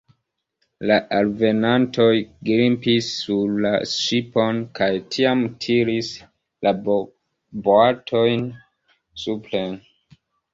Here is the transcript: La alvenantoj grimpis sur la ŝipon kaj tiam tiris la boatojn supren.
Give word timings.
La 0.91 0.95
alvenantoj 1.17 2.13
grimpis 2.49 3.09
sur 3.17 3.51
la 3.65 3.73
ŝipon 3.91 4.63
kaj 4.81 4.89
tiam 5.17 5.45
tiris 5.67 6.11
la 6.69 6.73
boatojn 6.89 8.49
supren. 9.27 9.79